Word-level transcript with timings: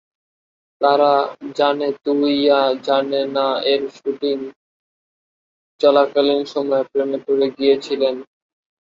তারা 0.81 1.11
জানে 1.55 1.89
তু 2.03 2.13
ইয়া 2.35 2.61
জানে 2.87 3.21
না 3.35 3.47
এর 3.65 3.81
শুটিং 3.95 4.37
চলাকালীন 5.81 6.41
সময়ে 6.45 6.83
প্রেমে 6.91 7.19
পড়ে 7.25 7.47
গিয়েছিলেন। 7.57 8.15